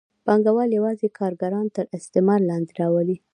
[0.25, 3.17] پانګوال یوازې کارګران تر استثمار لاندې راولي.